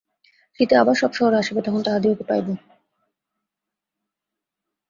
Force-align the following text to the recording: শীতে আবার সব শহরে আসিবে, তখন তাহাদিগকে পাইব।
শীতে 0.59 0.75
আবার 0.75 0.95
সব 0.95 1.11
শহরে 1.13 1.37
আসিবে, 1.37 1.61
তখন 1.61 1.81
তাহাদিগকে 1.83 2.23
পাইব। 2.23 2.47